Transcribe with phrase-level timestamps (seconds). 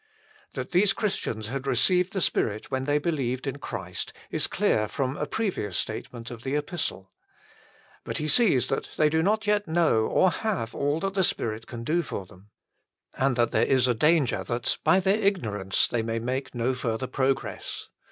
[0.53, 5.15] That these Christians had received the Spirit when they believed in Christ is clear from
[5.15, 6.97] a previous statement of the Epistle.
[6.97, 7.05] 1 1 Of.
[7.05, 7.21] chap.
[7.21, 7.29] i.
[7.37, 7.99] ver.
[7.99, 8.01] 14.
[8.05, 11.67] But he sees that they do not yet know or have all that the Spirit
[11.67, 12.49] can do for them,
[13.13, 17.05] and that there is a danger that, by their ignorance, they may make no further
[17.05, 17.87] progress.